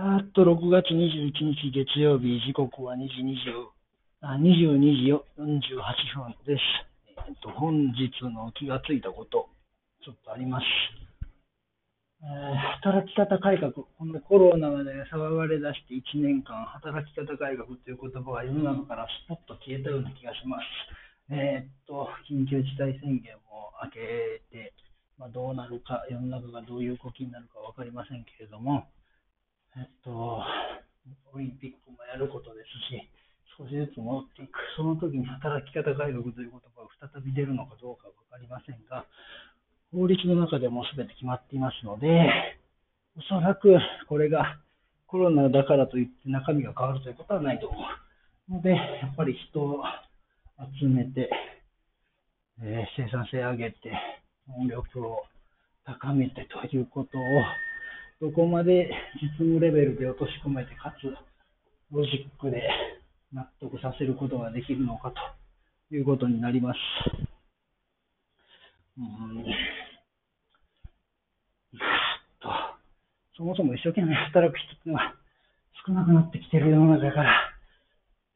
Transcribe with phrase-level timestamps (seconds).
[0.00, 3.66] あっと、6月21日月曜日、時刻は2時20
[4.22, 5.74] あ22時48
[6.14, 6.62] 分です。
[7.26, 9.50] えっと、本日の気がついたこと、
[10.06, 10.64] ちょっとあります。
[12.22, 21.34] えー働き方改革、このコロナで騒がれ出して1年間、働き方改革という言葉が世の中からスポッと消えたような気がします。
[21.34, 24.72] えーっと、緊急事態宣言を明けて、
[25.18, 28.86] まあ、どうなるか、世の中がどういう動きになるか分かりませんけれども、
[29.78, 30.42] えっと、
[31.32, 32.98] オリンピックもやることですし、
[33.56, 39.06] 少しずつ戻っていく、その時に働き方改革という言葉が再び出るのかどうか分かりませんが、
[39.92, 42.08] 法律の中でも全て決まっていますので、
[43.16, 44.58] おそらくこれが
[45.06, 48.08] コロナだからといって中身が変わるということはないと思う。
[48.52, 49.82] ので、やっぱり人を
[50.80, 51.30] 集めて、
[52.62, 53.92] えー生産性上げて、
[54.48, 55.22] 能力を
[55.84, 57.22] 高めてということを、
[58.20, 58.90] どこまで
[59.22, 61.04] 実務レベルで落とし込めて、かつ
[61.92, 62.68] ロジックで
[63.32, 65.12] 納得させることができるのか
[65.90, 66.78] ということになります。
[68.98, 69.44] うーん
[72.40, 72.48] と
[73.36, 75.14] そもそも一生懸命働く人っていうのは
[75.86, 77.30] 少なくなってきてる世の中だから、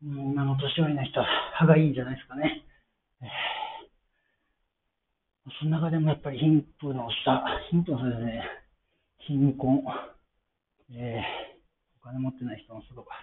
[0.05, 2.63] う今の年寄りの人は歯がいいんじゃないですかね。
[3.21, 3.29] えー
[5.59, 8.62] その中でもやっぱり貧富の差、貧富の差ですね、
[9.27, 9.83] 貧困、
[10.91, 11.53] えー
[12.03, 13.15] お金持ってない人の差とか、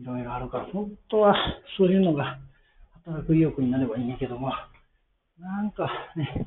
[0.00, 1.36] いろいろあるから、本当は
[1.78, 2.40] そういうのが
[3.04, 4.50] 働く意欲になればいいんやけども、
[5.38, 6.44] なんかね、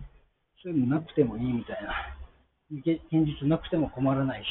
[0.62, 2.18] そういうのなくてもいいみたいな、
[2.70, 3.00] 現
[3.42, 4.46] 実なくても困らないし、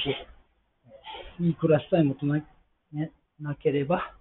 [1.38, 2.42] えーいい暮らしさえもとな,、
[2.92, 4.14] ね、なければ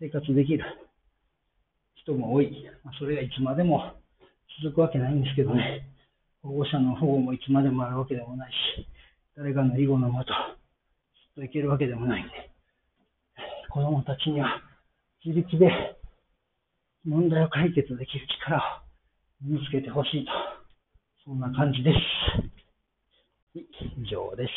[0.00, 0.64] 生活できる
[1.94, 2.66] 人も多い。
[2.82, 3.92] まあそれがいつまでも
[4.62, 5.86] 続くわけないんですけどね、
[6.42, 8.88] 保護者の保護もいつまでもあるわけでもないし、
[9.36, 10.34] 誰かの囲碁のもと、ず
[11.32, 12.32] っといけるわけでもないんで、
[13.68, 14.62] 子供たちには
[15.24, 15.70] 自力で
[17.04, 18.60] 問題を解決できる力を
[19.42, 20.30] 身につけてほしいと、
[21.24, 23.58] そんな感じです。
[23.98, 24.50] 以上です。